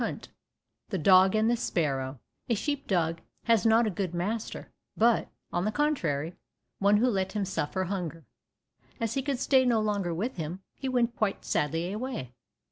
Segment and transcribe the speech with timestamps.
[0.03, 0.29] 58
[0.89, 2.19] The Dog and the Sparrow
[2.49, 6.33] A sheep dog had not a good master, but, on the contrary,
[6.79, 8.25] one who let him suffer hunger.
[8.99, 12.33] As he could stay no longer with him, he went quite sadly away.